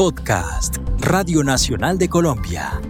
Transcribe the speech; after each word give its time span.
Podcast, 0.00 0.78
Radio 1.00 1.44
Nacional 1.44 1.98
de 1.98 2.08
Colombia. 2.08 2.80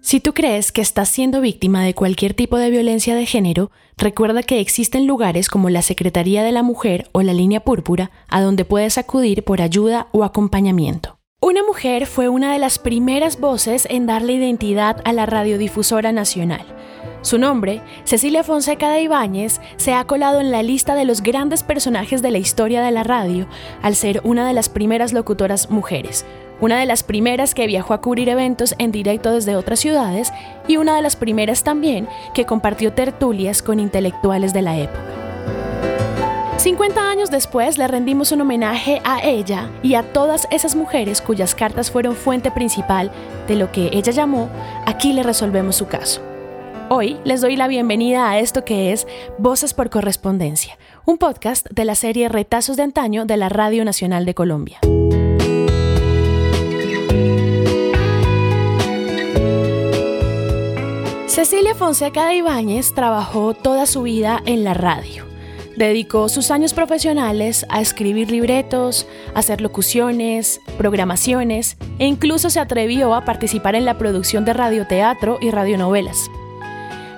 Si 0.00 0.20
tú 0.20 0.32
crees 0.32 0.72
que 0.72 0.80
estás 0.80 1.10
siendo 1.10 1.42
víctima 1.42 1.84
de 1.84 1.92
cualquier 1.92 2.32
tipo 2.32 2.56
de 2.56 2.70
violencia 2.70 3.14
de 3.14 3.26
género, 3.26 3.70
recuerda 3.98 4.42
que 4.42 4.60
existen 4.60 5.06
lugares 5.06 5.50
como 5.50 5.68
la 5.68 5.82
Secretaría 5.82 6.42
de 6.42 6.52
la 6.52 6.62
Mujer 6.62 7.10
o 7.12 7.20
la 7.20 7.34
Línea 7.34 7.60
Púrpura 7.60 8.10
a 8.26 8.40
donde 8.40 8.64
puedes 8.64 8.96
acudir 8.96 9.44
por 9.44 9.60
ayuda 9.60 10.08
o 10.12 10.24
acompañamiento. 10.24 11.15
Una 11.46 11.62
mujer 11.62 12.06
fue 12.06 12.28
una 12.28 12.52
de 12.52 12.58
las 12.58 12.80
primeras 12.80 13.38
voces 13.38 13.86
en 13.88 14.04
darle 14.04 14.32
identidad 14.32 15.00
a 15.04 15.12
la 15.12 15.26
radiodifusora 15.26 16.10
nacional. 16.10 16.66
Su 17.22 17.38
nombre, 17.38 17.82
Cecilia 18.02 18.42
Fonseca 18.42 18.90
de 18.90 19.02
Ibáñez, 19.02 19.60
se 19.76 19.94
ha 19.94 20.02
colado 20.08 20.40
en 20.40 20.50
la 20.50 20.64
lista 20.64 20.96
de 20.96 21.04
los 21.04 21.22
grandes 21.22 21.62
personajes 21.62 22.20
de 22.20 22.32
la 22.32 22.38
historia 22.38 22.82
de 22.82 22.90
la 22.90 23.04
radio 23.04 23.46
al 23.80 23.94
ser 23.94 24.22
una 24.24 24.44
de 24.44 24.54
las 24.54 24.68
primeras 24.68 25.12
locutoras 25.12 25.70
mujeres, 25.70 26.26
una 26.60 26.80
de 26.80 26.86
las 26.86 27.04
primeras 27.04 27.54
que 27.54 27.68
viajó 27.68 27.94
a 27.94 28.00
cubrir 28.00 28.28
eventos 28.28 28.74
en 28.80 28.90
directo 28.90 29.30
desde 29.30 29.54
otras 29.54 29.78
ciudades 29.78 30.32
y 30.66 30.78
una 30.78 30.96
de 30.96 31.02
las 31.02 31.14
primeras 31.14 31.62
también 31.62 32.08
que 32.34 32.44
compartió 32.44 32.92
tertulias 32.92 33.62
con 33.62 33.78
intelectuales 33.78 34.52
de 34.52 34.62
la 34.62 34.78
época. 34.78 35.35
50 36.58 37.10
años 37.10 37.30
después 37.30 37.76
le 37.76 37.86
rendimos 37.86 38.32
un 38.32 38.40
homenaje 38.40 39.00
a 39.04 39.22
ella 39.22 39.70
y 39.82 39.94
a 39.94 40.02
todas 40.12 40.48
esas 40.50 40.74
mujeres 40.74 41.20
cuyas 41.20 41.54
cartas 41.54 41.90
fueron 41.90 42.16
fuente 42.16 42.50
principal 42.50 43.12
de 43.46 43.56
lo 43.56 43.70
que 43.70 43.90
ella 43.92 44.10
llamó 44.10 44.48
Aquí 44.86 45.12
le 45.12 45.22
resolvemos 45.22 45.76
su 45.76 45.86
caso. 45.86 46.22
Hoy 46.88 47.18
les 47.24 47.40
doy 47.40 47.56
la 47.56 47.68
bienvenida 47.68 48.30
a 48.30 48.38
esto 48.38 48.64
que 48.64 48.92
es 48.92 49.06
Voces 49.38 49.74
por 49.74 49.90
Correspondencia, 49.90 50.78
un 51.04 51.18
podcast 51.18 51.66
de 51.70 51.84
la 51.84 51.94
serie 51.94 52.28
Retazos 52.28 52.76
de 52.76 52.84
Antaño 52.84 53.26
de 53.26 53.36
la 53.36 53.48
Radio 53.48 53.84
Nacional 53.84 54.24
de 54.24 54.34
Colombia. 54.34 54.78
Cecilia 61.26 61.74
Fonseca 61.74 62.26
de 62.28 62.36
Ibáñez 62.36 62.94
trabajó 62.94 63.52
toda 63.52 63.84
su 63.84 64.02
vida 64.02 64.42
en 64.46 64.64
la 64.64 64.72
radio. 64.72 65.26
Dedicó 65.76 66.30
sus 66.30 66.50
años 66.50 66.72
profesionales 66.72 67.66
a 67.68 67.82
escribir 67.82 68.30
libretos, 68.30 69.06
hacer 69.34 69.60
locuciones, 69.60 70.60
programaciones 70.78 71.76
e 71.98 72.06
incluso 72.06 72.48
se 72.48 72.60
atrevió 72.60 73.14
a 73.14 73.26
participar 73.26 73.74
en 73.74 73.84
la 73.84 73.98
producción 73.98 74.46
de 74.46 74.54
radioteatro 74.54 75.38
y 75.40 75.50
radionovelas. 75.50 76.30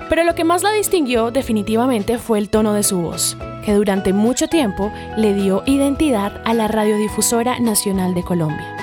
Pero 0.08 0.24
lo 0.24 0.34
que 0.34 0.42
más 0.42 0.64
la 0.64 0.72
distinguió 0.72 1.30
definitivamente 1.30 2.18
fue 2.18 2.38
el 2.38 2.48
tono 2.48 2.72
de 2.72 2.82
su 2.82 2.98
voz, 3.00 3.36
que 3.64 3.74
durante 3.74 4.12
mucho 4.12 4.48
tiempo 4.48 4.90
le 5.16 5.34
dio 5.34 5.62
identidad 5.66 6.42
a 6.44 6.52
la 6.52 6.66
Radiodifusora 6.66 7.60
Nacional 7.60 8.14
de 8.14 8.24
Colombia. 8.24 8.77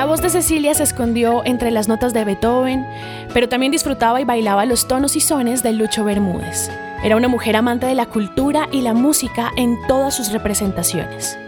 La 0.00 0.06
voz 0.06 0.22
de 0.22 0.30
Cecilia 0.30 0.72
se 0.72 0.82
escondió 0.82 1.42
entre 1.44 1.70
las 1.70 1.86
notas 1.86 2.14
de 2.14 2.24
Beethoven, 2.24 2.86
pero 3.34 3.50
también 3.50 3.70
disfrutaba 3.70 4.18
y 4.18 4.24
bailaba 4.24 4.64
los 4.64 4.88
tonos 4.88 5.14
y 5.14 5.20
sones 5.20 5.62
de 5.62 5.74
Lucho 5.74 6.04
Bermúdez. 6.04 6.70
Era 7.04 7.16
una 7.16 7.28
mujer 7.28 7.54
amante 7.54 7.84
de 7.84 7.94
la 7.94 8.06
cultura 8.06 8.66
y 8.72 8.80
la 8.80 8.94
música 8.94 9.52
en 9.58 9.76
todas 9.88 10.16
sus 10.16 10.32
representaciones. 10.32 11.38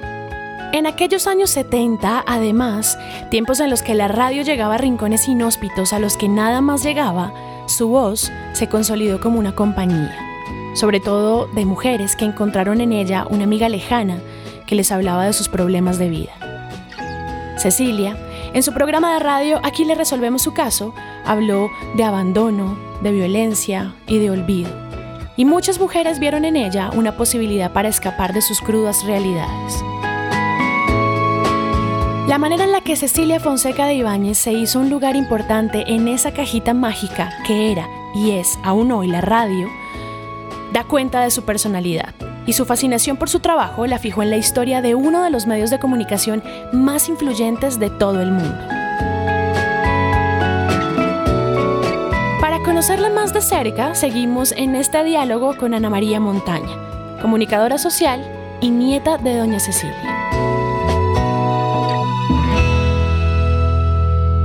En 0.74 0.86
aquellos 0.86 1.26
años 1.26 1.48
70, 1.48 2.24
además, 2.26 2.98
tiempos 3.30 3.58
en 3.58 3.70
los 3.70 3.80
que 3.80 3.94
la 3.94 4.08
radio 4.08 4.42
llegaba 4.42 4.74
a 4.74 4.78
rincones 4.78 5.28
inhóspitos 5.28 5.94
a 5.94 5.98
los 5.98 6.18
que 6.18 6.28
nada 6.28 6.60
más 6.60 6.82
llegaba, 6.82 7.32
su 7.68 7.88
voz 7.88 8.30
se 8.52 8.68
consolidó 8.68 9.18
como 9.18 9.38
una 9.38 9.54
compañía, 9.54 10.14
sobre 10.74 11.00
todo 11.00 11.46
de 11.54 11.64
mujeres 11.64 12.16
que 12.16 12.26
encontraron 12.26 12.82
en 12.82 12.92
ella 12.92 13.24
una 13.30 13.44
amiga 13.44 13.70
lejana 13.70 14.18
que 14.66 14.74
les 14.74 14.92
hablaba 14.92 15.24
de 15.24 15.32
sus 15.32 15.48
problemas 15.48 15.98
de 15.98 16.10
vida. 16.10 16.32
Cecilia, 17.56 18.16
en 18.54 18.62
su 18.62 18.72
programa 18.72 19.14
de 19.14 19.20
radio 19.20 19.60
Aquí 19.62 19.84
le 19.84 19.94
resolvemos 19.94 20.42
su 20.42 20.52
caso, 20.52 20.94
habló 21.24 21.70
de 21.94 22.04
abandono, 22.04 22.76
de 23.02 23.12
violencia 23.12 23.94
y 24.06 24.18
de 24.18 24.30
olvido. 24.30 24.70
Y 25.36 25.44
muchas 25.44 25.80
mujeres 25.80 26.18
vieron 26.18 26.44
en 26.44 26.56
ella 26.56 26.90
una 26.94 27.16
posibilidad 27.16 27.72
para 27.72 27.88
escapar 27.88 28.32
de 28.32 28.42
sus 28.42 28.60
crudas 28.60 29.04
realidades. 29.04 29.82
La 32.28 32.38
manera 32.38 32.64
en 32.64 32.72
la 32.72 32.80
que 32.80 32.96
Cecilia 32.96 33.40
Fonseca 33.40 33.86
de 33.86 33.94
Ibáñez 33.94 34.38
se 34.38 34.52
hizo 34.52 34.78
un 34.78 34.90
lugar 34.90 35.16
importante 35.16 35.84
en 35.86 36.08
esa 36.08 36.32
cajita 36.32 36.72
mágica 36.72 37.30
que 37.46 37.72
era 37.72 37.88
y 38.14 38.32
es 38.32 38.58
aún 38.62 38.92
hoy 38.92 39.08
la 39.08 39.20
radio, 39.20 39.68
da 40.72 40.84
cuenta 40.84 41.20
de 41.22 41.30
su 41.30 41.42
personalidad 41.42 42.14
y 42.46 42.52
su 42.52 42.64
fascinación 42.64 43.16
por 43.16 43.28
su 43.28 43.40
trabajo 43.40 43.86
la 43.86 43.98
fijó 43.98 44.22
en 44.22 44.30
la 44.30 44.36
historia 44.36 44.82
de 44.82 44.94
uno 44.94 45.22
de 45.22 45.30
los 45.30 45.46
medios 45.46 45.70
de 45.70 45.78
comunicación 45.78 46.42
más 46.72 47.08
influyentes 47.08 47.78
de 47.78 47.90
todo 47.90 48.20
el 48.20 48.32
mundo. 48.32 48.58
Para 52.40 52.58
conocerla 52.64 53.10
más 53.10 53.32
de 53.32 53.40
cerca, 53.40 53.94
seguimos 53.94 54.52
en 54.52 54.74
este 54.76 55.02
diálogo 55.04 55.56
con 55.56 55.74
Ana 55.74 55.90
María 55.90 56.20
Montaña, 56.20 57.20
comunicadora 57.20 57.78
social 57.78 58.24
y 58.60 58.70
nieta 58.70 59.18
de 59.18 59.36
Doña 59.36 59.60
Cecilia. 59.60 60.12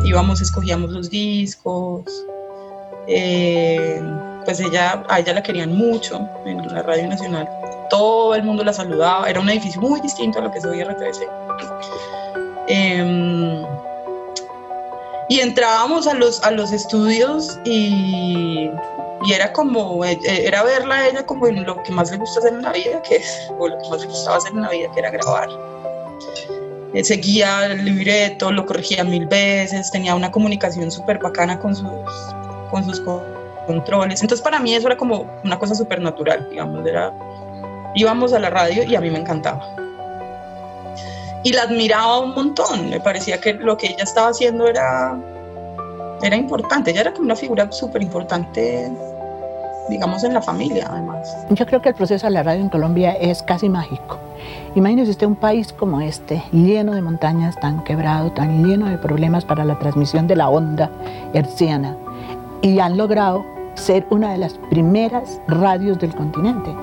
íbamos, 0.08 0.42
escogíamos 0.42 0.92
los 0.92 1.10
discos. 1.10 2.26
Eh, 3.08 4.02
pues 4.46 4.60
ella, 4.60 5.04
a 5.10 5.20
ella 5.20 5.34
la 5.34 5.44
querían 5.44 5.76
mucho 5.76 6.28
en 6.46 6.66
la 6.68 6.82
Radio 6.82 7.08
Nacional. 7.08 7.48
Todo 7.90 8.36
el 8.36 8.44
mundo 8.44 8.64
la 8.64 8.74
saludaba. 8.74 9.30
Era 9.30 9.40
un 9.40 9.50
edificio 9.50 9.82
muy 9.82 10.02
distinto 10.02 10.40
a 10.40 10.42
lo 10.44 10.52
que 10.52 10.60
es 10.60 10.66
hoy 10.66 10.84
RTBC. 10.84 11.28
Em, 12.68 13.66
y 15.30 15.40
entrábamos 15.40 16.08
a 16.08 16.14
los, 16.14 16.44
a 16.44 16.52
los 16.52 16.72
estudios 16.72 17.60
y, 17.66 18.70
y, 19.26 19.34
era 19.34 19.54
como, 19.54 20.04
eh, 20.06 20.20
era 20.26 20.64
verla 20.64 20.96
a 20.96 21.08
ella 21.08 21.26
como 21.26 21.48
en 21.48 21.66
lo 21.66 21.82
que 21.84 21.92
más 21.92 22.12
le 22.12 22.18
gusta 22.18 22.40
hacer 22.40 22.54
en 22.54 22.62
la 22.62 22.72
vida, 22.72 23.02
que 23.04 23.18
es, 23.18 23.52
o 23.58 23.68
lo 23.68 23.78
que 23.78 23.90
más 23.90 24.02
le 24.02 24.08
gustaba 24.08 24.38
hacer 24.38 24.52
en 24.52 24.62
la 24.62 24.70
vida, 24.70 24.90
que 24.94 25.00
era 25.00 25.12
grabar 25.12 25.50
seguía 27.04 27.68
el 27.68 27.84
libreto, 27.84 28.52
lo 28.52 28.66
corregía 28.66 29.04
mil 29.04 29.26
veces, 29.28 29.92
tenía 29.92 30.16
una 30.16 30.32
comunicación 30.32 30.92
súper 30.92 31.20
bacana 31.20 31.60
con 31.60 31.76
sus, 31.76 31.90
con 32.72 32.84
sus 32.86 33.02
controles. 33.66 34.22
Entonces 34.22 34.44
para 34.44 34.60
mí 34.60 34.74
eso 34.74 34.88
era 34.88 34.98
como 34.98 35.30
una 35.44 35.60
cosa 35.60 35.76
súper 35.76 36.02
natural, 36.02 36.48
digamos, 36.50 36.86
era, 36.86 37.14
íbamos 37.98 38.34
a 38.34 38.40
la 38.40 38.50
radio 38.50 38.84
y 38.84 38.96
a 38.96 39.02
mí 39.02 39.10
me 39.10 39.20
encantaba. 39.20 39.68
Y 41.44 41.54
la 41.54 41.64
admiraba 41.64 42.20
un 42.20 42.34
montón, 42.34 42.90
me 42.90 43.00
parecía 43.00 43.40
que 43.40 43.54
lo 43.54 43.78
que 43.78 43.88
ella 43.88 44.04
estaba 44.04 44.30
haciendo 44.30 44.68
era, 44.68 45.18
era 46.22 46.36
importante, 46.36 46.92
ella 46.92 47.02
era 47.02 47.14
como 47.14 47.26
una 47.26 47.36
figura 47.36 47.72
súper 47.72 48.02
importante 48.02 48.92
digamos, 49.90 50.24
en 50.24 50.34
la 50.34 50.42
familia, 50.42 50.88
además. 50.90 51.36
Yo 51.50 51.66
creo 51.66 51.82
que 51.82 51.90
el 51.90 51.96
proceso 51.96 52.28
de 52.28 52.34
la 52.34 52.44
radio 52.44 52.62
en 52.62 52.70
Colombia 52.70 53.14
es 53.14 53.42
casi 53.44 53.70
mágico. 53.70 54.18
Imagínese 54.76 55.12
usted 55.12 55.28
un 55.28 55.36
país 55.36 55.74
como 55.74 56.02
este, 56.02 56.44
lleno 56.52 56.94
de 56.94 57.02
montañas, 57.02 57.56
tan 57.60 57.84
quebrado, 57.84 58.32
tan 58.32 58.66
lleno 58.66 58.88
de 58.88 58.98
problemas 58.98 59.46
para 59.46 59.64
la 59.64 59.78
transmisión 59.80 60.28
de 60.28 60.36
la 60.36 60.50
onda 60.50 60.90
herciana, 61.34 61.96
y 62.62 62.80
han 62.80 62.98
logrado 62.98 63.46
ser 63.76 64.06
una 64.10 64.32
de 64.32 64.40
las 64.40 64.54
primeras 64.70 65.40
radios 65.48 66.00
del 66.00 66.16
continente. 66.16 66.74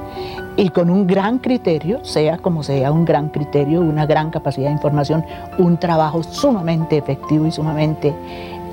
Y 0.56 0.68
con 0.68 0.88
un 0.88 1.06
gran 1.06 1.38
criterio, 1.38 2.04
sea 2.04 2.38
como 2.38 2.62
sea, 2.62 2.92
un 2.92 3.04
gran 3.04 3.28
criterio, 3.28 3.80
una 3.80 4.06
gran 4.06 4.30
capacidad 4.30 4.68
de 4.68 4.74
información, 4.74 5.24
un 5.58 5.78
trabajo 5.78 6.22
sumamente 6.22 6.96
efectivo 6.96 7.46
y 7.46 7.50
sumamente 7.50 8.14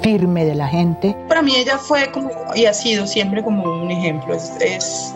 firme 0.02 0.46
de 0.46 0.56
la 0.56 0.68
gente. 0.68 1.16
Para 1.28 1.42
mí 1.42 1.56
ella 1.56 1.78
fue 1.78 2.12
como, 2.12 2.30
y 2.56 2.66
ha 2.66 2.74
sido 2.74 3.08
siempre 3.08 3.44
como 3.44 3.64
un 3.64 3.90
ejemplo, 3.90 4.36
es, 4.36 5.14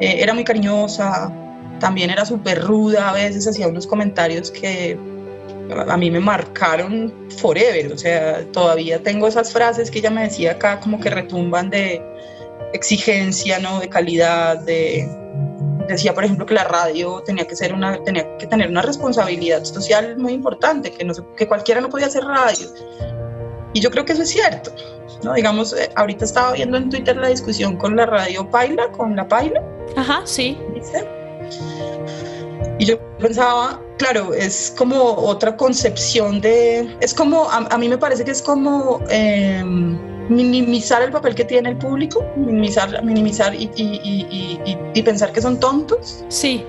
eh, 0.00 0.16
era 0.18 0.34
muy 0.34 0.44
cariñosa, 0.44 1.32
también 1.80 2.10
era 2.10 2.24
súper 2.24 2.62
ruda, 2.62 3.10
a 3.10 3.12
veces 3.12 3.46
hacía 3.46 3.68
unos 3.68 3.86
comentarios 3.86 4.50
que 4.50 4.98
a 5.88 5.96
mí 5.96 6.10
me 6.10 6.20
marcaron 6.20 7.12
forever, 7.38 7.92
o 7.92 7.98
sea, 7.98 8.44
todavía 8.52 9.02
tengo 9.02 9.26
esas 9.26 9.52
frases 9.52 9.90
que 9.90 9.98
ella 9.98 10.10
me 10.10 10.22
decía 10.24 10.52
acá 10.52 10.78
como 10.80 11.00
que 11.00 11.10
retumban 11.10 11.70
de 11.70 12.02
exigencia, 12.72 13.58
¿no? 13.58 13.80
De 13.80 13.88
calidad, 13.88 14.60
de... 14.60 15.08
Decía, 15.88 16.14
por 16.14 16.24
ejemplo, 16.24 16.46
que 16.46 16.54
la 16.54 16.64
radio 16.64 17.22
tenía 17.22 17.46
que, 17.46 17.54
ser 17.54 17.74
una, 17.74 18.02
tenía 18.02 18.36
que 18.38 18.46
tener 18.46 18.70
una 18.70 18.82
responsabilidad 18.82 19.64
social 19.64 20.16
muy 20.16 20.32
importante, 20.32 20.90
que, 20.90 21.04
no, 21.04 21.14
que 21.36 21.46
cualquiera 21.46 21.80
no 21.80 21.88
podía 21.88 22.06
hacer 22.06 22.24
radio. 22.24 22.66
Y 23.74 23.80
yo 23.80 23.90
creo 23.90 24.04
que 24.04 24.12
eso 24.12 24.22
es 24.22 24.30
cierto. 24.30 24.72
¿no? 25.22 25.34
Digamos, 25.34 25.72
eh, 25.72 25.90
ahorita 25.96 26.24
estaba 26.24 26.52
viendo 26.52 26.76
en 26.76 26.88
Twitter 26.88 27.16
la 27.16 27.28
discusión 27.28 27.76
con 27.76 27.96
la 27.96 28.06
radio 28.06 28.48
Paila, 28.48 28.90
con 28.92 29.16
la 29.16 29.26
Paila. 29.26 29.62
Ajá, 29.96 30.22
sí. 30.24 30.58
Y 32.78 32.86
yo 32.86 32.98
pensaba, 33.18 33.80
claro, 33.98 34.34
es 34.34 34.74
como 34.76 34.96
otra 34.96 35.56
concepción 35.56 36.40
de, 36.40 36.96
es 37.00 37.14
como, 37.14 37.48
a, 37.50 37.78
mí 37.78 37.88
me 37.88 37.98
parece 37.98 38.24
que 38.24 38.32
es 38.32 38.42
como, 38.42 39.00
em, 39.10 39.98
minimizar 40.28 41.02
el 41.02 41.10
papel 41.10 41.34
que 41.34 41.44
tiene 41.44 41.70
el 41.70 41.76
público, 41.76 42.24
minimizar, 42.36 43.02
minimizar 43.04 43.54
y, 43.54 43.70
y, 43.74 45.02
pensar 45.02 45.32
que 45.32 45.42
son 45.42 45.60
tontos. 45.60 46.24
Sí. 46.28 46.64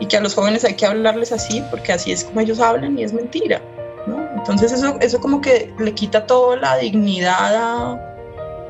Y 0.00 0.06
que 0.06 0.16
a 0.16 0.20
los 0.20 0.34
jóvenes 0.34 0.64
hay 0.64 0.74
que 0.74 0.86
hablarles 0.86 1.32
así, 1.32 1.62
porque 1.70 1.92
así 1.92 2.12
es 2.12 2.24
como 2.24 2.40
ellos 2.40 2.60
hablan 2.60 2.98
y 2.98 3.04
es 3.04 3.12
mentira. 3.12 3.60
¿no? 4.06 4.18
Entonces 4.36 4.72
eso, 4.72 4.96
eso 5.00 5.20
como 5.20 5.40
que 5.40 5.72
le 5.78 5.92
quita 5.92 6.26
toda 6.26 6.56
la 6.56 6.76
dignidad 6.76 7.54
a, 7.54 8.14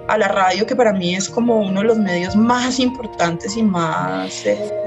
a 0.09 0.19
la 0.19 0.29
radio, 0.29 0.67
que 0.67 0.77
para 0.77 0.93
mí 0.93 1.15
es 1.15 1.29
como 1.29 1.61
uno 1.61 1.81
de 1.81 1.87
los 1.87 1.99
medios 1.99 2.37
más 2.37 2.79
importantes 2.79 3.57
y 3.57 3.63
más... 3.63 4.47
Eh, 4.47 4.82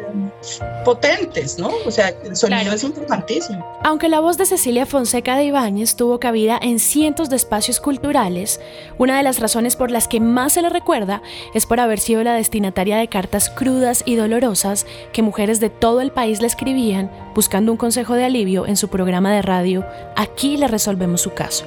potentes, 0.83 1.57
¿no? 1.57 1.71
O 1.85 1.91
sea, 1.91 2.09
el 2.23 2.35
sonido 2.35 2.73
es 2.73 2.83
importantísimo. 2.83 3.65
Aunque 3.83 4.09
la 4.09 4.19
voz 4.19 4.37
de 4.37 4.45
Cecilia 4.45 4.85
Fonseca 4.85 5.35
de 5.35 5.45
Ibáñez 5.45 5.95
tuvo 5.95 6.19
cabida 6.19 6.59
en 6.61 6.79
cientos 6.79 7.29
de 7.29 7.35
espacios 7.35 7.79
culturales, 7.79 8.59
una 8.97 9.17
de 9.17 9.23
las 9.23 9.39
razones 9.39 9.75
por 9.75 9.91
las 9.91 10.07
que 10.07 10.19
más 10.19 10.53
se 10.53 10.61
le 10.61 10.69
recuerda 10.69 11.21
es 11.53 11.65
por 11.65 11.79
haber 11.79 11.99
sido 11.99 12.23
la 12.23 12.33
destinataria 12.33 12.97
de 12.97 13.07
cartas 13.07 13.49
crudas 13.49 14.03
y 14.05 14.15
dolorosas 14.15 14.85
que 15.11 15.21
mujeres 15.21 15.59
de 15.59 15.69
todo 15.69 16.01
el 16.01 16.11
país 16.11 16.41
le 16.41 16.47
escribían 16.47 17.11
buscando 17.33 17.71
un 17.71 17.77
consejo 17.77 18.13
de 18.13 18.25
alivio 18.25 18.67
en 18.67 18.77
su 18.77 18.87
programa 18.87 19.33
de 19.33 19.41
radio 19.41 19.85
Aquí 20.15 20.57
le 20.57 20.67
resolvemos 20.67 21.21
su 21.21 21.33
caso. 21.33 21.65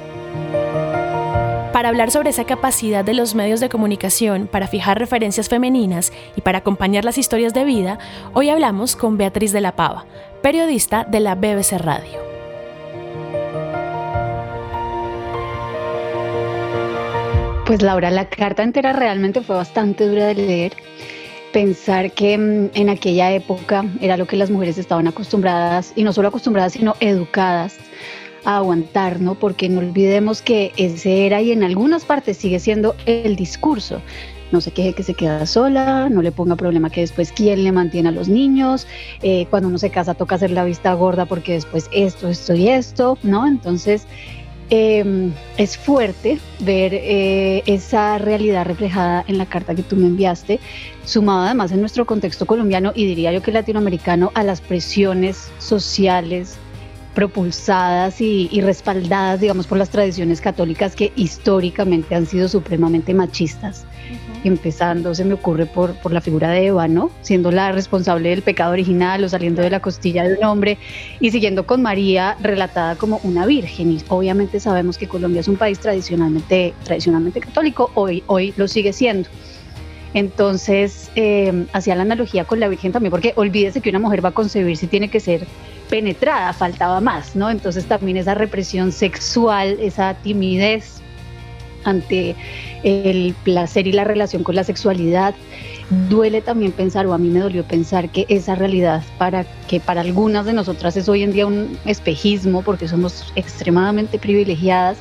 Para 1.78 1.90
hablar 1.90 2.10
sobre 2.10 2.30
esa 2.30 2.42
capacidad 2.42 3.04
de 3.04 3.14
los 3.14 3.36
medios 3.36 3.60
de 3.60 3.68
comunicación 3.68 4.48
para 4.48 4.66
fijar 4.66 4.98
referencias 4.98 5.48
femeninas 5.48 6.12
y 6.34 6.40
para 6.40 6.58
acompañar 6.58 7.04
las 7.04 7.18
historias 7.18 7.54
de 7.54 7.62
vida, 7.62 8.00
hoy 8.32 8.48
hablamos 8.48 8.96
con 8.96 9.16
Beatriz 9.16 9.52
de 9.52 9.60
la 9.60 9.76
Pava, 9.76 10.04
periodista 10.42 11.04
de 11.04 11.20
la 11.20 11.36
BBC 11.36 11.78
Radio. 11.78 12.18
Pues 17.64 17.80
Laura, 17.80 18.10
la 18.10 18.28
carta 18.28 18.64
entera 18.64 18.92
realmente 18.92 19.40
fue 19.40 19.54
bastante 19.54 20.08
dura 20.08 20.26
de 20.26 20.34
leer. 20.34 20.72
Pensar 21.52 22.10
que 22.10 22.36
mm, 22.36 22.70
en 22.74 22.88
aquella 22.88 23.30
época 23.30 23.84
era 24.00 24.16
lo 24.16 24.26
que 24.26 24.34
las 24.34 24.50
mujeres 24.50 24.78
estaban 24.78 25.06
acostumbradas, 25.06 25.92
y 25.94 26.02
no 26.02 26.12
solo 26.12 26.26
acostumbradas, 26.26 26.72
sino 26.72 26.96
educadas 26.98 27.78
aguantar, 28.56 29.20
¿no? 29.20 29.34
Porque 29.34 29.68
no 29.68 29.80
olvidemos 29.80 30.40
que 30.40 30.72
ese 30.76 31.26
era 31.26 31.42
y 31.42 31.52
en 31.52 31.62
algunas 31.62 32.04
partes 32.04 32.38
sigue 32.38 32.58
siendo 32.58 32.96
el 33.04 33.36
discurso. 33.36 34.00
No 34.52 34.62
se 34.62 34.70
queje 34.70 34.94
que 34.94 35.02
se 35.02 35.12
queda 35.12 35.44
sola, 35.44 36.08
no 36.08 36.22
le 36.22 36.32
ponga 36.32 36.56
problema 36.56 36.88
que 36.88 37.02
después 37.02 37.30
quién 37.30 37.62
le 37.62 37.72
mantiene 37.72 38.08
a 38.08 38.12
los 38.12 38.28
niños, 38.28 38.86
eh, 39.22 39.46
cuando 39.50 39.68
uno 39.68 39.76
se 39.76 39.90
casa 39.90 40.14
toca 40.14 40.36
hacer 40.36 40.50
la 40.50 40.64
vista 40.64 40.94
gorda 40.94 41.26
porque 41.26 41.52
después 41.52 41.90
esto, 41.92 42.28
esto 42.28 42.54
y 42.54 42.68
esto, 42.68 43.18
¿no? 43.22 43.46
Entonces 43.46 44.06
em, 44.70 45.32
es 45.58 45.76
fuerte 45.76 46.38
ver 46.60 46.94
eh, 46.94 47.62
esa 47.66 48.16
realidad 48.16 48.64
reflejada 48.64 49.24
en 49.28 49.36
la 49.36 49.44
carta 49.44 49.74
que 49.74 49.82
tú 49.82 49.96
me 49.96 50.06
enviaste, 50.06 50.58
sumado 51.04 51.42
además 51.44 51.70
en 51.72 51.80
nuestro 51.80 52.06
contexto 52.06 52.46
colombiano 52.46 52.92
y 52.94 53.04
diría 53.04 53.30
yo 53.32 53.42
que 53.42 53.52
latinoamericano 53.52 54.30
a 54.34 54.42
las 54.42 54.62
presiones 54.62 55.50
sociales, 55.58 56.56
propulsadas 57.18 58.20
y, 58.20 58.60
respaldadas, 58.60 59.40
digamos, 59.40 59.66
por 59.66 59.76
las 59.76 59.90
tradiciones 59.90 60.40
católicas 60.40 60.94
que 60.94 61.12
históricamente 61.16 62.14
han 62.14 62.26
sido 62.26 62.46
supremamente 62.46 63.12
machistas. 63.12 63.84
Empezando, 64.44 65.12
se 65.16 65.24
me 65.24 65.34
ocurre 65.34 65.66
por, 65.66 65.94
por 65.94 66.12
la 66.12 66.20
figura 66.20 66.48
de 66.50 66.66
Eva, 66.66 66.86
¿no? 66.86 67.10
Siendo 67.22 67.50
la 67.50 67.72
responsable 67.72 68.28
del 68.28 68.42
pecado 68.42 68.70
original 68.70 69.24
o 69.24 69.28
saliendo 69.28 69.62
de 69.62 69.70
la 69.70 69.80
costilla 69.80 70.22
de 70.22 70.34
un 70.34 70.44
hombre 70.44 70.78
y 71.18 71.32
siguiendo 71.32 71.66
con 71.66 71.82
María 71.82 72.36
relatada 72.40 72.94
como 72.94 73.18
una 73.24 73.46
virgen. 73.46 73.90
Y 73.90 74.00
obviamente 74.06 74.60
sabemos 74.60 74.96
que 74.96 75.08
Colombia 75.08 75.40
es 75.40 75.48
un 75.48 75.56
país 75.56 75.80
tradicionalmente, 75.80 76.72
tradicionalmente 76.84 77.40
católico, 77.40 77.90
hoy, 77.94 78.22
hoy 78.28 78.54
lo 78.56 78.68
sigue 78.68 78.92
siendo. 78.92 79.28
Entonces, 80.14 81.10
eh, 81.16 81.66
hacía 81.72 81.94
la 81.94 82.02
analogía 82.02 82.44
con 82.44 82.60
la 82.60 82.68
Virgen 82.68 82.92
también, 82.92 83.10
porque 83.10 83.32
olvídese 83.36 83.80
que 83.80 83.90
una 83.90 83.98
mujer 83.98 84.24
va 84.24 84.30
a 84.30 84.32
concebir 84.32 84.76
si 84.76 84.86
tiene 84.86 85.08
que 85.08 85.20
ser 85.20 85.46
penetrada, 85.88 86.52
faltaba 86.52 87.00
más, 87.00 87.34
¿no? 87.36 87.50
Entonces 87.50 87.84
también 87.86 88.16
esa 88.16 88.34
represión 88.34 88.92
sexual, 88.92 89.78
esa 89.80 90.14
timidez 90.14 91.00
ante 91.84 92.34
el 92.82 93.34
placer 93.44 93.86
y 93.86 93.92
la 93.92 94.04
relación 94.04 94.42
con 94.42 94.54
la 94.54 94.64
sexualidad. 94.64 95.34
Duele 96.08 96.42
también 96.42 96.72
pensar, 96.72 97.06
o 97.06 97.14
a 97.14 97.18
mí 97.18 97.28
me 97.28 97.40
dolió 97.40 97.64
pensar 97.64 98.10
que 98.10 98.26
esa 98.28 98.54
realidad, 98.54 99.02
para 99.16 99.44
que 99.68 99.80
para 99.80 100.02
algunas 100.02 100.44
de 100.44 100.52
nosotras 100.52 100.96
es 100.96 101.08
hoy 101.08 101.22
en 101.22 101.32
día 101.32 101.46
un 101.46 101.78
espejismo, 101.86 102.62
porque 102.62 102.88
somos 102.88 103.32
extremadamente 103.36 104.18
privilegiadas, 104.18 104.98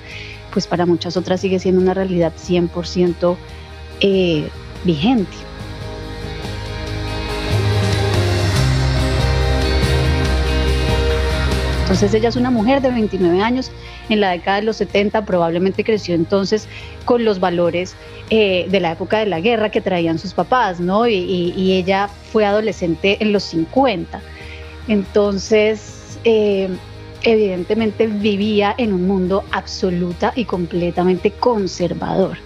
pues 0.53 0.65
para 0.65 0.85
muchas 0.85 1.17
otras 1.17 1.41
sigue 1.41 1.59
siendo 1.59 1.81
una 1.81 1.93
realidad 1.93 2.33
100% 2.37 3.35
eh, 3.99 4.47
vigente. 4.83 5.37
Entonces 11.81 12.13
ella 12.13 12.29
es 12.29 12.35
una 12.35 12.51
mujer 12.51 12.81
de 12.81 12.91
29 12.91 13.41
años, 13.41 13.71
en 14.09 14.21
la 14.21 14.31
década 14.31 14.57
de 14.57 14.63
los 14.63 14.77
70 14.77 15.25
probablemente 15.25 15.83
creció 15.83 16.15
entonces 16.15 16.67
con 17.05 17.25
los 17.25 17.39
valores 17.39 17.95
eh, 18.29 18.67
de 18.69 18.79
la 18.79 18.91
época 18.91 19.19
de 19.19 19.25
la 19.25 19.39
guerra 19.39 19.69
que 19.69 19.81
traían 19.81 20.19
sus 20.19 20.33
papás, 20.33 20.79
¿no? 20.79 21.07
Y, 21.07 21.71
ella 21.73 22.09
fue 22.31 22.45
adolescente 22.45 23.17
en 23.19 23.33
los 23.33 23.43
50. 23.43 24.21
Entonces, 24.87 26.19
eh, 26.23 26.69
evidentemente 27.23 28.07
vivía 28.07 28.73
en 28.77 28.93
un 28.93 29.07
mundo 29.07 29.43
absoluta 29.51 30.33
y 30.35 30.45
completamente 30.45 31.31
conservador. 31.31 32.37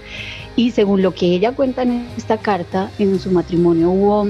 Y 0.56 0.71
según 0.71 1.01
lo 1.01 1.13
que 1.13 1.27
ella 1.27 1.53
cuenta 1.53 1.83
en 1.83 2.07
esta 2.18 2.38
carta, 2.38 2.92
en 3.00 3.19
su 3.19 3.31
matrimonio 3.31 3.89
hubo, 3.89 4.27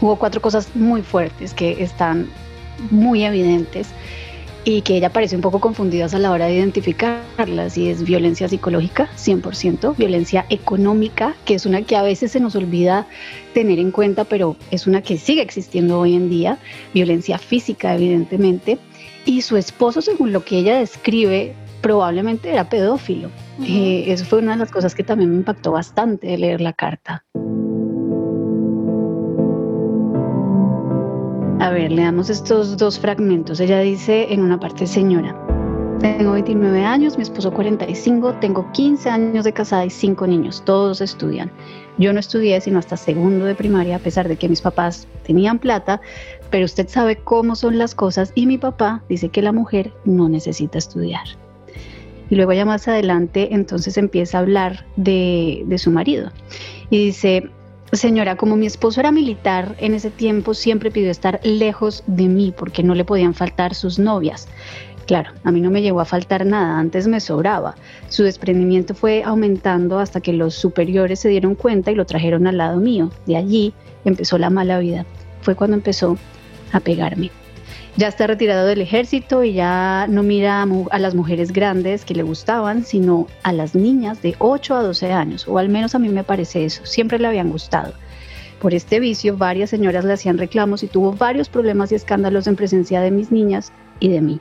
hubo 0.00 0.16
cuatro 0.16 0.40
cosas 0.40 0.68
muy 0.74 1.02
fuertes 1.02 1.54
que 1.54 1.82
están 1.82 2.28
muy 2.90 3.24
evidentes 3.24 3.88
y 4.64 4.82
que 4.82 4.96
ella 4.96 5.10
parece 5.10 5.34
un 5.34 5.40
poco 5.40 5.60
confundida 5.60 6.06
a 6.12 6.18
la 6.18 6.30
hora 6.30 6.46
de 6.46 6.56
identificarlas 6.56 7.78
y 7.78 7.88
es 7.88 8.02
violencia 8.02 8.48
psicológica 8.48 9.08
100%, 9.16 9.96
violencia 9.96 10.44
económica, 10.50 11.34
que 11.46 11.54
es 11.54 11.64
una 11.64 11.80
que 11.82 11.96
a 11.96 12.02
veces 12.02 12.32
se 12.32 12.40
nos 12.40 12.54
olvida 12.54 13.06
tener 13.54 13.78
en 13.78 13.90
cuenta, 13.90 14.24
pero 14.24 14.56
es 14.70 14.86
una 14.86 15.00
que 15.00 15.16
sigue 15.16 15.40
existiendo 15.40 15.98
hoy 15.98 16.14
en 16.14 16.28
día, 16.28 16.58
violencia 16.92 17.38
física 17.38 17.94
evidentemente, 17.94 18.78
y 19.24 19.40
su 19.40 19.56
esposo, 19.56 20.02
según 20.02 20.32
lo 20.32 20.44
que 20.44 20.58
ella 20.58 20.78
describe, 20.78 21.54
probablemente 21.80 22.50
era 22.50 22.68
pedófilo. 22.68 23.30
Eh, 23.62 24.04
eso 24.06 24.24
fue 24.24 24.38
una 24.38 24.52
de 24.52 24.58
las 24.58 24.70
cosas 24.70 24.94
que 24.94 25.02
también 25.02 25.30
me 25.30 25.36
impactó 25.36 25.72
bastante 25.72 26.26
de 26.26 26.38
leer 26.38 26.60
la 26.60 26.72
carta. 26.72 27.24
A 31.60 31.70
ver, 31.70 31.90
leamos 31.90 32.30
estos 32.30 32.76
dos 32.76 32.98
fragmentos. 32.98 33.60
Ella 33.60 33.80
dice 33.80 34.32
en 34.32 34.42
una 34.42 34.60
parte, 34.60 34.86
señora, 34.86 35.36
tengo 36.00 36.32
29 36.32 36.84
años, 36.84 37.16
mi 37.16 37.24
esposo 37.24 37.52
45, 37.52 38.34
tengo 38.34 38.70
15 38.70 39.10
años 39.10 39.44
de 39.44 39.52
casada 39.52 39.84
y 39.84 39.90
5 39.90 40.28
niños, 40.28 40.62
todos 40.64 41.00
estudian. 41.00 41.50
Yo 41.98 42.12
no 42.12 42.20
estudié 42.20 42.60
sino 42.60 42.78
hasta 42.78 42.96
segundo 42.96 43.44
de 43.44 43.56
primaria, 43.56 43.96
a 43.96 43.98
pesar 43.98 44.28
de 44.28 44.36
que 44.36 44.48
mis 44.48 44.60
papás 44.60 45.08
tenían 45.24 45.58
plata, 45.58 46.00
pero 46.50 46.66
usted 46.66 46.88
sabe 46.88 47.16
cómo 47.16 47.56
son 47.56 47.78
las 47.78 47.96
cosas 47.96 48.30
y 48.36 48.46
mi 48.46 48.58
papá 48.58 49.02
dice 49.08 49.28
que 49.28 49.42
la 49.42 49.50
mujer 49.50 49.92
no 50.04 50.28
necesita 50.28 50.78
estudiar. 50.78 51.26
Y 52.30 52.36
luego 52.36 52.52
ya 52.52 52.64
más 52.64 52.88
adelante 52.88 53.48
entonces 53.52 53.96
empieza 53.96 54.38
a 54.38 54.40
hablar 54.42 54.84
de, 54.96 55.62
de 55.66 55.78
su 55.78 55.90
marido 55.90 56.30
y 56.90 57.06
dice, 57.06 57.50
Señora, 57.92 58.36
como 58.36 58.56
mi 58.56 58.66
esposo 58.66 59.00
era 59.00 59.12
militar 59.12 59.74
en 59.78 59.94
ese 59.94 60.10
tiempo, 60.10 60.52
siempre 60.52 60.90
pidió 60.90 61.10
estar 61.10 61.40
lejos 61.42 62.04
de 62.06 62.28
mí 62.28 62.52
porque 62.54 62.82
no 62.82 62.94
le 62.94 63.04
podían 63.04 63.32
faltar 63.32 63.74
sus 63.74 63.98
novias. 63.98 64.46
Claro, 65.06 65.30
a 65.42 65.50
mí 65.50 65.62
no 65.62 65.70
me 65.70 65.80
llegó 65.80 66.00
a 66.00 66.04
faltar 66.04 66.44
nada, 66.44 66.78
antes 66.78 67.08
me 67.08 67.18
sobraba. 67.18 67.76
Su 68.10 68.24
desprendimiento 68.24 68.94
fue 68.94 69.22
aumentando 69.24 69.98
hasta 69.98 70.20
que 70.20 70.34
los 70.34 70.54
superiores 70.54 71.20
se 71.20 71.30
dieron 71.30 71.54
cuenta 71.54 71.90
y 71.90 71.94
lo 71.94 72.04
trajeron 72.04 72.46
al 72.46 72.58
lado 72.58 72.78
mío. 72.78 73.10
De 73.24 73.36
allí 73.36 73.72
empezó 74.04 74.36
la 74.36 74.50
mala 74.50 74.78
vida. 74.80 75.06
Fue 75.40 75.54
cuando 75.54 75.78
empezó 75.78 76.18
a 76.72 76.80
pegarme 76.80 77.30
ya 77.96 78.08
está 78.08 78.26
retirado 78.26 78.66
del 78.66 78.80
ejército 78.80 79.42
y 79.42 79.54
ya 79.54 80.06
no 80.08 80.22
mira 80.22 80.66
a, 80.90 80.98
las 80.98 81.14
mujeres 81.14 81.52
grandes 81.52 82.04
que 82.04 82.14
le 82.14 82.22
gustaban, 82.22 82.84
sino 82.84 83.26
a 83.42 83.52
las 83.52 83.74
niñas 83.74 84.22
de 84.22 84.36
8 84.38 84.76
a 84.76 84.82
12 84.82 85.12
años, 85.12 85.46
o 85.48 85.58
al 85.58 85.68
menos 85.68 85.94
a 85.94 85.98
mí 85.98 86.08
me 86.08 86.24
parece 86.24 86.64
eso, 86.64 86.84
siempre 86.86 87.18
le 87.18 87.26
habían 87.26 87.50
gustado. 87.50 87.92
Por 88.60 88.74
este 88.74 88.98
vicio, 88.98 89.36
varias 89.36 89.70
señoras 89.70 90.04
le 90.04 90.12
hacían 90.12 90.38
reclamos 90.38 90.82
y 90.82 90.88
tuvo 90.88 91.12
varios 91.12 91.48
problemas 91.48 91.92
y 91.92 91.94
escándalos 91.94 92.46
en 92.46 92.56
presencia 92.56 93.00
de 93.00 93.10
mis 93.10 93.30
niñas 93.30 93.72
y 94.00 94.08
de 94.08 94.20
mí. 94.20 94.40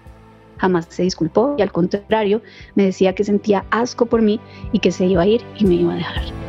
Jamás 0.58 0.88
se 0.90 1.04
disculpó 1.04 1.56
y 1.58 1.62
al 1.62 1.72
contrario, 1.72 2.42
me 2.74 2.86
decía 2.86 3.14
que 3.14 3.24
sentía 3.24 3.66
asco 3.70 4.08
por 4.08 4.24
mí 4.24 4.40
y 4.72 4.80
que 4.80 4.92
se 4.92 5.06
iba 5.06 5.22
a 5.22 5.28
ir 5.28 5.42
y 5.60 5.66
me 5.66 5.76
iba 5.76 5.94
a 5.94 5.98
dejar. 5.98 6.47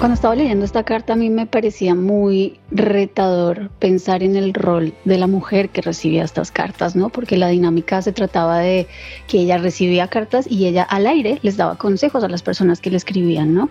Cuando 0.00 0.14
estaba 0.14 0.34
leyendo 0.34 0.64
esta 0.64 0.82
carta 0.82 1.12
a 1.12 1.16
mí 1.16 1.28
me 1.28 1.44
parecía 1.44 1.94
muy 1.94 2.58
retador 2.70 3.68
pensar 3.80 4.22
en 4.22 4.34
el 4.34 4.54
rol 4.54 4.94
de 5.04 5.18
la 5.18 5.26
mujer 5.26 5.68
que 5.68 5.82
recibía 5.82 6.24
estas 6.24 6.50
cartas, 6.50 6.96
¿no? 6.96 7.10
Porque 7.10 7.36
la 7.36 7.48
dinámica 7.48 8.00
se 8.00 8.12
trataba 8.12 8.60
de 8.60 8.86
que 9.28 9.40
ella 9.40 9.58
recibía 9.58 10.08
cartas 10.08 10.46
y 10.50 10.64
ella 10.64 10.84
al 10.84 11.06
aire 11.06 11.38
les 11.42 11.58
daba 11.58 11.76
consejos 11.76 12.24
a 12.24 12.30
las 12.30 12.42
personas 12.42 12.80
que 12.80 12.88
le 12.88 12.96
escribían, 12.96 13.52
¿no? 13.52 13.68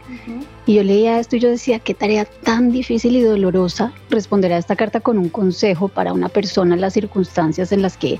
Y 0.67 0.75
yo 0.75 0.83
leía 0.83 1.19
esto 1.19 1.35
y 1.35 1.39
yo 1.39 1.49
decía, 1.49 1.79
qué 1.79 1.95
tarea 1.95 2.25
tan 2.25 2.71
difícil 2.71 3.15
y 3.15 3.23
dolorosa 3.23 3.91
responder 4.11 4.53
a 4.53 4.59
esta 4.59 4.75
carta 4.75 4.99
con 4.99 5.17
un 5.17 5.29
consejo 5.29 5.87
para 5.87 6.13
una 6.13 6.29
persona 6.29 6.75
en 6.75 6.81
las 6.81 6.93
circunstancias 6.93 7.71
en 7.71 7.81
las 7.81 7.97
que 7.97 8.19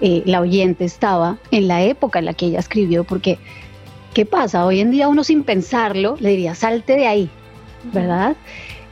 eh, 0.00 0.24
la 0.26 0.40
oyente 0.40 0.84
estaba, 0.84 1.38
en 1.52 1.68
la 1.68 1.84
época 1.84 2.18
en 2.18 2.24
la 2.24 2.34
que 2.34 2.46
ella 2.46 2.58
escribió, 2.58 3.04
porque 3.04 3.38
¿qué 4.12 4.26
pasa? 4.26 4.66
Hoy 4.66 4.80
en 4.80 4.90
día 4.90 5.06
uno 5.06 5.22
sin 5.22 5.44
pensarlo 5.44 6.16
le 6.18 6.30
diría, 6.30 6.56
salte 6.56 6.96
de 6.96 7.06
ahí, 7.06 7.30
¿verdad? 7.92 8.36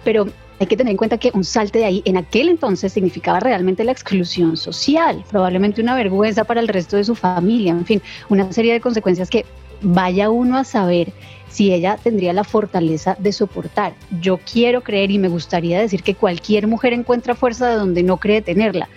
Pero 0.05 0.27
hay 0.61 0.67
que 0.67 0.77
tener 0.77 0.93
en 0.93 0.97
cuenta 0.97 1.19
que 1.19 1.31
un 1.35 1.45
salte 1.45 1.81
de 1.81 1.85
ahí 1.85 2.03
en 2.05 2.17
aquel 2.17 2.49
entonces 2.49 2.93
significaba 2.93 3.41
realmente 3.41 3.85
la 3.85 3.93
exclusión 3.93 4.57
social, 4.57 5.25
probablemente 5.31 5.81
una 5.81 5.97
vergüenza 5.97 6.45
para 6.45 6.61
el 6.61 6.69
resto 6.69 6.97
de 6.97 7.05
su 7.05 7.15
familia, 7.15 7.73
en 7.73 7.85
fin, 7.85 8.03
una 8.29 8.53
serie 8.53 8.73
de 8.73 8.81
consecuencias 8.81 9.29
que 9.29 9.45
vaya 9.81 10.31
uno 10.31 10.57
a 10.57 10.65
saber 10.65 11.13
si 11.49 11.73
ella 11.73 11.99
tendría 12.03 12.33
la 12.33 12.45
fortaleza 12.45 13.17
de 13.19 13.33
soportar. 13.33 13.95
Yo 14.21 14.39
quiero 14.39 14.83
creer 14.83 15.11
y 15.11 15.19
me 15.19 15.29
gustaría 15.29 15.81
decir 15.81 16.03
que 16.03 16.15
cualquier 16.15 16.67
mujer 16.67 16.93
encuentra 16.93 17.35
fuerza 17.35 17.69
de 17.69 17.75
donde 17.75 18.03
no 18.03 18.17
cree 18.19 18.41
tenerla, 18.41 18.89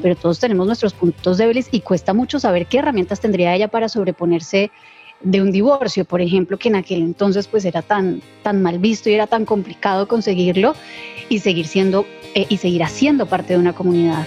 pero 0.00 0.16
todos 0.16 0.38
tenemos 0.38 0.66
nuestros 0.66 0.94
puntos 0.94 1.36
débiles 1.36 1.68
y 1.70 1.80
cuesta 1.80 2.14
mucho 2.14 2.38
saber 2.40 2.66
qué 2.66 2.78
herramientas 2.78 3.20
tendría 3.20 3.54
ella 3.54 3.68
para 3.68 3.88
sobreponerse 3.88 4.70
de 5.20 5.42
un 5.42 5.50
divorcio, 5.50 6.04
por 6.04 6.20
ejemplo, 6.20 6.58
que 6.58 6.68
en 6.68 6.76
aquel 6.76 7.02
entonces 7.02 7.48
pues 7.48 7.64
era 7.64 7.82
tan, 7.82 8.22
tan 8.42 8.62
mal 8.62 8.78
visto 8.78 9.10
y 9.10 9.14
era 9.14 9.26
tan 9.26 9.44
complicado 9.44 10.08
conseguirlo 10.08 10.74
y 11.28 11.40
seguir 11.40 11.66
siendo 11.66 12.06
eh, 12.34 12.46
y 12.48 12.58
seguir 12.58 12.82
haciendo 12.82 13.26
parte 13.26 13.54
de 13.54 13.58
una 13.58 13.72
comunidad. 13.72 14.26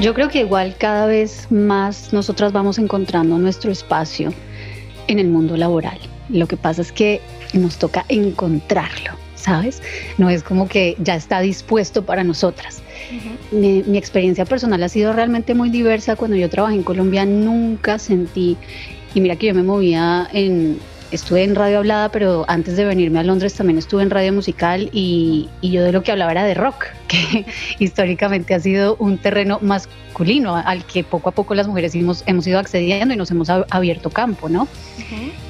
Yo 0.00 0.14
creo 0.14 0.28
que 0.28 0.40
igual 0.40 0.74
cada 0.76 1.06
vez 1.06 1.46
más 1.52 2.12
nosotras 2.12 2.52
vamos 2.52 2.78
encontrando 2.78 3.38
nuestro 3.38 3.70
espacio 3.70 4.32
en 5.06 5.20
el 5.20 5.28
mundo 5.28 5.56
laboral. 5.56 5.96
Lo 6.28 6.48
que 6.48 6.56
pasa 6.56 6.82
es 6.82 6.90
que 6.90 7.20
nos 7.54 7.78
toca 7.78 8.04
encontrarlo, 8.08 9.12
¿sabes? 9.42 9.82
No 10.18 10.30
es 10.30 10.42
como 10.42 10.68
que 10.68 10.96
ya 10.98 11.16
está 11.16 11.40
dispuesto 11.40 12.04
para 12.04 12.24
nosotras 12.24 12.82
mi, 13.50 13.98
experiencia 13.98 14.44
personal 14.44 14.82
ha 14.82 14.88
sido 14.88 15.12
realmente 15.12 15.54
muy 15.54 15.70
diversa. 15.70 16.16
Cuando 16.16 16.36
yo 16.36 16.48
trabajé 16.48 16.76
en 16.76 16.82
Colombia 16.82 17.24
nunca 17.24 17.98
sentí, 17.98 18.56
y 19.14 19.20
mira 19.20 19.36
que 19.36 19.48
yo 19.48 19.54
me 19.54 19.62
movía 19.62 20.28
en, 20.32 20.78
estuve 21.12 21.44
en 21.44 21.54
radio 21.54 21.78
hablada, 21.78 22.10
pero 22.10 22.44
antes 22.48 22.76
de 22.76 22.84
venirme 22.84 23.20
a 23.20 23.22
Londres 23.22 23.54
también 23.54 23.78
estuve 23.78 24.02
en 24.02 24.10
radio 24.10 24.32
musical 24.32 24.88
y, 24.92 25.48
yo 25.62 25.84
de 25.84 25.92
lo 25.92 26.02
que 26.02 26.10
hablaba 26.10 26.32
era 26.32 26.44
de 26.44 26.54
rock, 26.54 26.86
que 27.08 27.46
históricamente 27.78 28.54
ha 28.54 28.60
sido 28.60 28.96
un 28.98 29.18
terreno 29.18 29.58
masculino 29.60 30.56
al 30.56 30.84
que 30.84 31.04
poco 31.04 31.28
a 31.28 31.32
poco 31.32 31.54
las 31.54 31.68
mujeres 31.68 31.94
hemos, 31.94 32.24
hemos 32.26 32.46
ido 32.46 32.58
accediendo 32.58 33.14
y 33.14 33.16
nos 33.16 33.30
hemos 33.30 33.48
abierto 33.50 34.10
campo, 34.10 34.48
¿no? 34.48 34.66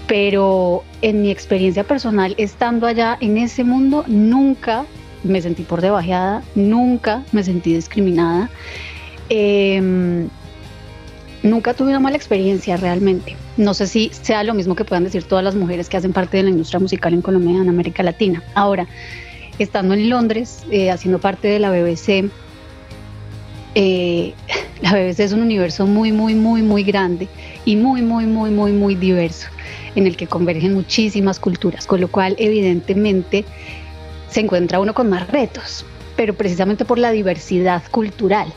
Pero 0.09 0.85
en 1.01 1.23
mi 1.23 1.31
experiencia 1.31 1.85
personal, 1.85 2.35
estando 2.37 2.87
allá 2.87 3.17
en 3.21 3.39
ese 3.39 3.65
mundo, 3.65 4.05
nunca 4.09 4.85
me 5.23 5.41
sentí 5.41 5.63
por 5.63 5.81
debajeada, 5.81 6.43
nunca 6.55 7.23
me 7.33 7.43
sentí 7.45 7.75
discriminada. 7.75 8.51
Em, 9.29 10.29
nunca 11.43 11.75
tuve 11.75 11.91
una 11.91 12.01
mala 12.01 12.17
experiencia 12.17 12.77
realmente. 12.77 13.37
No 13.57 13.75
sé 13.75 13.87
si 13.87 14.11
sea 14.13 14.43
lo 14.45 14.55
mismo 14.55 14.75
que 14.75 14.85
puedan 14.85 15.05
decir 15.05 15.25
todas 15.25 15.45
las 15.45 15.55
mujeres 15.55 15.89
que 15.89 15.97
hacen 15.97 16.13
parte 16.13 16.39
de 16.39 16.45
la 16.45 16.51
industria 16.51 16.81
musical 16.81 17.13
en 17.13 17.23
Colombia, 17.23 17.61
en 17.61 17.69
América 17.69 18.03
Latina. 18.03 18.43
Ahora, 18.55 18.87
estando 19.59 19.95
en 19.95 20.09
Londres, 20.09 20.65
eh, 20.71 20.91
haciendo 20.91 21.19
parte 21.19 21.49
de 21.49 21.59
la 21.59 21.71
BBC, 21.71 22.31
eh, 23.75 24.35
la 24.83 24.93
BBC 24.93 25.21
es 25.21 25.33
un 25.33 25.43
universo 25.43 25.87
muy, 25.87 26.13
muy, 26.13 26.35
muy, 26.35 26.63
muy 26.63 26.83
grande 26.83 27.29
y 27.65 27.77
muy, 27.77 28.03
muy, 28.03 28.27
muy, 28.27 28.51
muy, 28.51 28.73
muy 28.73 28.95
diverso, 28.95 29.49
en 29.95 30.07
el 30.07 30.17
que 30.17 30.27
convergen 30.27 30.75
muchísimas 30.75 31.39
culturas, 31.39 31.87
con 31.87 32.01
lo 32.01 32.09
cual 32.09 32.35
evidentemente 32.39 33.45
se 34.31 34.41
encuentra 34.41 34.81
uno 34.81 34.95
con 34.95 35.11
más 35.11 35.29
retos, 35.29 35.85
pero 36.17 36.35
precisamente 36.35 36.85
por 36.85 36.99
la 36.99 37.11
diversidad 37.11 37.83
cultural, 37.91 38.53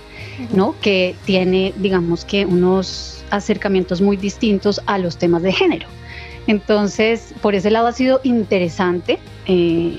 ¿no? 0.53 0.75
Que 0.81 1.15
tiene, 1.25 1.73
digamos 1.77 2.25
que, 2.25 2.45
unos 2.45 3.23
acercamientos 3.29 4.01
muy 4.01 4.17
distintos 4.17 4.81
a 4.85 4.97
los 4.97 5.17
temas 5.17 5.41
de 5.43 5.51
género. 5.51 5.87
Entonces, 6.47 7.33
por 7.41 7.55
ese 7.55 7.71
lado 7.71 7.87
ha 7.87 7.91
sido 7.91 8.21
interesante. 8.23 9.19
Eh, 9.47 9.97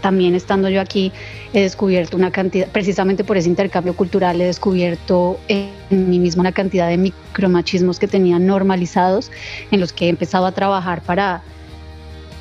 también 0.00 0.34
estando 0.34 0.68
yo 0.68 0.80
aquí, 0.80 1.12
he 1.52 1.62
descubierto 1.62 2.16
una 2.16 2.30
cantidad, 2.30 2.68
precisamente 2.68 3.24
por 3.24 3.36
ese 3.36 3.48
intercambio 3.48 3.96
cultural, 3.96 4.40
he 4.40 4.44
descubierto 4.44 5.40
en 5.48 5.72
mí 5.90 6.20
mismo 6.20 6.40
una 6.40 6.52
cantidad 6.52 6.88
de 6.88 6.96
micromachismos 6.98 7.98
que 7.98 8.06
tenía 8.06 8.38
normalizados, 8.38 9.32
en 9.70 9.80
los 9.80 9.92
que 9.92 10.06
he 10.06 10.08
empezado 10.08 10.46
a 10.46 10.52
trabajar 10.52 11.02
para 11.02 11.42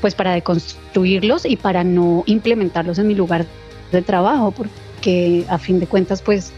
pues 0.02 0.14
para 0.14 0.34
deconstruirlos 0.34 1.46
y 1.46 1.56
para 1.56 1.84
no 1.84 2.24
implementarlos 2.28 3.00
en 3.00 3.08
mi 3.08 3.16
lugar 3.16 3.48
de 3.92 4.04
trabajo, 4.04 4.52
porque 4.52 5.44
a 5.50 5.58
fin 5.58 5.80
de 5.80 5.88
cuentas 5.88 6.22
pues 6.22 6.52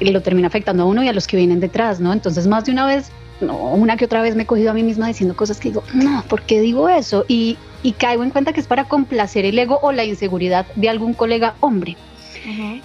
lo 0.00 0.22
termina 0.22 0.48
afectando 0.48 0.82
a 0.82 0.86
uno 0.86 1.02
y 1.02 1.08
a 1.08 1.12
los 1.12 1.26
que 1.26 1.36
vienen 1.36 1.60
detrás, 1.60 2.00
¿no? 2.00 2.12
Entonces 2.12 2.46
más 2.46 2.64
de 2.64 2.72
una 2.72 2.86
vez, 2.86 3.10
no, 3.40 3.56
una 3.72 3.96
que 3.96 4.04
otra 4.04 4.22
vez 4.22 4.34
me 4.34 4.44
he 4.44 4.46
cogido 4.46 4.70
a 4.70 4.74
mí 4.74 4.82
misma 4.82 5.08
diciendo 5.08 5.36
cosas 5.36 5.60
que 5.60 5.68
digo, 5.68 5.82
no, 5.94 6.24
¿por 6.28 6.42
qué 6.42 6.60
digo 6.60 6.88
eso? 6.88 7.24
Y, 7.28 7.58
y 7.82 7.92
caigo 7.92 8.22
en 8.22 8.30
cuenta 8.30 8.52
que 8.52 8.60
es 8.60 8.66
para 8.66 8.84
complacer 8.84 9.44
el 9.44 9.58
ego 9.58 9.78
o 9.82 9.92
la 9.92 10.04
inseguridad 10.04 10.66
de 10.76 10.88
algún 10.88 11.14
colega 11.14 11.54
hombre. 11.60 11.96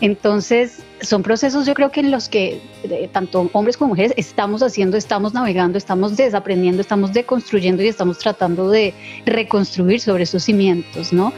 Entonces, 0.02 0.84
son 1.02 1.24
procesos 1.24 1.66
yo 1.66 1.74
creo 1.74 1.92
que 1.92 2.00
en 2.00 2.12
los 2.12 2.30
que 2.30 2.62
eh, 2.84 3.10
tanto 3.12 3.50
hombres 3.54 3.78
como 3.78 3.90
mujeres 3.90 4.14
estamos 4.18 4.62
haciendo, 4.64 4.98
estamos 4.98 5.34
navegando, 5.34 5.78
estamos 5.78 6.18
desaprendiendo, 6.18 6.82
estamos 6.82 7.14
deconstruyendo 7.14 7.84
y 7.84 7.88
estamos 7.88 8.18
tratando 8.18 8.70
de 8.70 8.94
reconstruir 9.26 10.00
sobre 10.00 10.24
esos 10.24 10.44
cimientos, 10.44 11.14
¿no? 11.14 11.34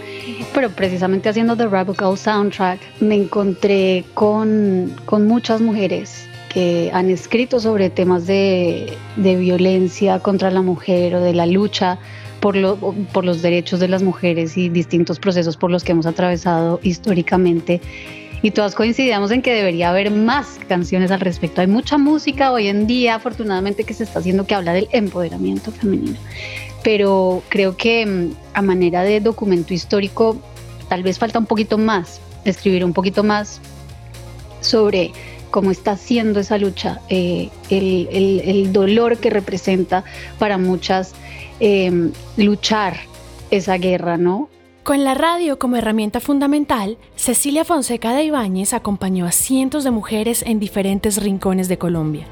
Pero 0.53 0.69
precisamente 0.69 1.29
haciendo 1.29 1.55
The 1.55 1.67
Radical 1.67 2.17
Soundtrack 2.17 2.79
me 3.01 3.15
encontré 3.15 4.05
con, 4.13 4.95
con 5.05 5.27
muchas 5.27 5.61
mujeres 5.61 6.27
que 6.49 6.89
han 6.93 7.09
escrito 7.09 7.59
sobre 7.59 7.89
temas 7.89 8.25
de, 8.25 8.97
de 9.15 9.35
violencia 9.35 10.19
contra 10.19 10.49
la 10.49 10.61
mujer 10.61 11.15
o 11.15 11.21
de 11.21 11.33
la 11.33 11.45
lucha 11.45 11.99
por, 12.39 12.55
lo, 12.55 12.77
por 12.77 13.25
los 13.25 13.41
derechos 13.41 13.79
de 13.79 13.87
las 13.87 14.03
mujeres 14.03 14.57
y 14.57 14.69
distintos 14.69 15.19
procesos 15.19 15.57
por 15.57 15.71
los 15.71 15.83
que 15.83 15.91
hemos 15.91 16.05
atravesado 16.05 16.79
históricamente. 16.83 17.81
Y 18.41 18.51
todas 18.51 18.75
coincidíamos 18.75 19.31
en 19.31 19.41
que 19.41 19.51
debería 19.51 19.89
haber 19.89 20.11
más 20.11 20.59
canciones 20.67 21.09
al 21.09 21.19
respecto. 21.21 21.61
Hay 21.61 21.67
mucha 21.67 21.97
música 21.97 22.51
hoy 22.51 22.67
en 22.67 22.85
día, 22.85 23.15
afortunadamente, 23.15 23.83
que 23.83 23.93
se 23.93 24.03
está 24.03 24.19
haciendo 24.19 24.45
que 24.45 24.53
habla 24.53 24.73
del 24.73 24.87
empoderamiento 24.91 25.71
femenino. 25.71 26.17
Pero 26.83 27.41
creo 27.49 27.75
que 27.75 28.05
mm, 28.05 28.31
a 28.53 28.61
manera 28.61 29.01
de 29.03 29.19
documento 29.21 29.73
histórico, 29.73 30.37
tal 30.87 31.01
vez 31.01 31.17
falta 31.17 31.39
un 31.39 31.47
poquito 31.47 31.77
más, 31.79 32.21
escribir 32.45 32.85
un 32.85 32.93
poquito 32.93 33.23
más 33.23 33.59
sobre 34.61 35.11
cómo 35.51 35.71
está 35.71 35.97
siendo 35.97 36.39
esa 36.39 36.57
lucha, 36.57 37.01
eh, 37.09 37.49
el, 37.69 38.71
dolor 38.73 39.17
que 39.17 39.29
representa 39.29 40.03
para 40.39 40.57
muchas 40.57 41.13
Em, 41.59 42.11
luchar 42.35 42.97
esa 43.49 43.77
guerra, 43.77 44.17
¿no? 44.17 44.49
Con 44.83 45.03
la 45.03 45.15
radio 45.15 45.57
como 45.57 45.75
herramienta 45.75 46.19
fundamental, 46.19 46.97
Cecilia 47.15 47.65
Fonseca 47.65 48.13
de 48.13 48.23
Ibáñez 48.25 48.73
acompañó 48.73 49.25
a 49.25 49.31
cientos 49.31 49.83
de 49.83 49.91
mujeres 49.91 50.43
en 50.43 50.59
diferentes 50.59 51.21
rincones 51.21 51.67
de 51.67 51.77
Colombia. 51.77 52.27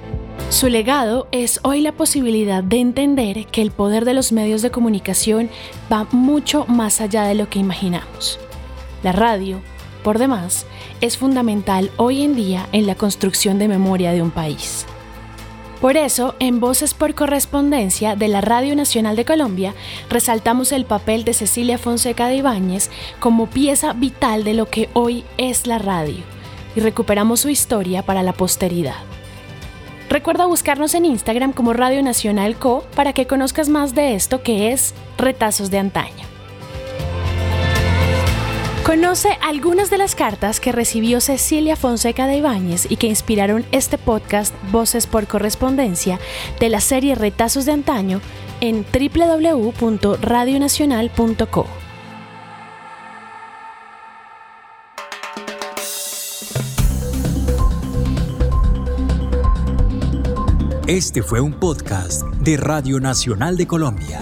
Su 0.49 0.69
legado 0.69 1.27
es 1.31 1.59
hoy 1.63 1.81
la 1.81 1.91
posibilidad 1.91 2.63
de 2.63 2.77
entender 2.77 3.47
que 3.47 3.61
el 3.63 3.71
poder 3.71 4.05
de 4.05 4.13
los 4.13 4.31
medios 4.31 4.61
de 4.61 4.69
comunicación 4.69 5.49
va 5.91 6.07
mucho 6.11 6.65
más 6.67 7.01
allá 7.01 7.23
de 7.23 7.35
lo 7.35 7.49
que 7.49 7.59
imaginamos. 7.59 8.39
La 9.01 9.11
radio, 9.11 9.59
por 10.05 10.19
demás, 10.19 10.67
es 11.01 11.17
fundamental 11.17 11.89
hoy 11.97 12.21
en 12.21 12.35
día 12.35 12.69
en 12.73 12.85
la 12.85 12.93
construcción 12.93 13.57
de 13.57 13.67
memoria 13.67 14.11
de 14.11 14.21
un 14.21 14.29
país. 14.29 14.85
Por 15.81 15.97
eso, 15.97 16.35
en 16.37 16.59
Voces 16.59 16.93
por 16.93 17.15
Correspondencia 17.15 18.15
de 18.15 18.27
la 18.27 18.39
Radio 18.41 18.75
Nacional 18.75 19.15
de 19.15 19.25
Colombia, 19.25 19.73
resaltamos 20.07 20.71
el 20.73 20.85
papel 20.85 21.23
de 21.23 21.33
Cecilia 21.33 21.79
Fonseca 21.79 22.27
de 22.27 22.35
Ibáñez 22.35 22.91
como 23.19 23.47
pieza 23.47 23.93
vital 23.93 24.43
de 24.43 24.53
lo 24.53 24.67
que 24.67 24.89
hoy 24.93 25.23
es 25.39 25.65
la 25.65 25.79
radio 25.79 26.23
y 26.75 26.81
recuperamos 26.81 27.39
su 27.39 27.49
historia 27.49 28.03
para 28.03 28.21
la 28.21 28.33
posteridad. 28.33 29.01
Recuerda 30.07 30.45
buscarnos 30.45 30.93
en 30.93 31.05
Instagram 31.05 31.51
como 31.51 31.73
Radio 31.73 32.03
Nacional 32.03 32.57
Co 32.57 32.85
para 32.95 33.11
que 33.11 33.25
conozcas 33.25 33.69
más 33.69 33.95
de 33.95 34.13
esto 34.13 34.43
que 34.43 34.71
es 34.71 34.93
Retazos 35.17 35.71
de 35.71 35.79
Antaño. 35.79 36.34
Conoce 38.85 39.29
algunas 39.41 39.89
de 39.89 39.97
las 39.97 40.13
cartas 40.13 40.59
que 40.59 40.71
recibió 40.71 41.19
Cecilia 41.19 41.75
Fonseca 41.75 42.27
de 42.27 42.37
Ibáñez 42.37 42.85
y 42.87 42.97
que 42.97 43.07
inspiraron 43.07 43.65
este 43.71 43.97
podcast 43.97 44.53
Voces 44.71 45.07
por 45.07 45.25
Correspondencia 45.25 46.19
de 46.59 46.69
la 46.69 46.79
serie 46.79 47.15
Retazos 47.15 47.65
de 47.65 47.71
Antaño 47.71 48.21
en 48.61 48.85
www.radionacional.co. 48.93 51.65
Este 60.85 61.23
fue 61.23 61.41
un 61.41 61.53
podcast 61.53 62.21
de 62.41 62.57
Radio 62.57 62.99
Nacional 62.99 63.57
de 63.57 63.65
Colombia. 63.65 64.21